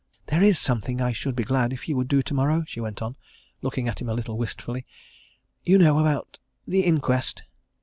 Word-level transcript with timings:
There 0.29 0.41
is 0.41 0.57
something 0.57 0.99
I 0.99 1.11
should 1.11 1.35
be 1.35 1.43
glad 1.43 1.71
if 1.71 1.87
you 1.87 1.95
would 1.95 2.07
do 2.07 2.23
tomorrow," 2.23 2.63
she 2.65 2.79
went 2.81 3.03
on, 3.03 3.17
looking 3.61 3.87
at 3.87 4.01
him 4.01 4.09
a 4.09 4.15
little 4.15 4.35
wistfully, 4.35 4.87
"You 5.63 5.77
know 5.77 5.99
about 5.99 6.39
the 6.65 6.81
inquest?" 6.81 7.43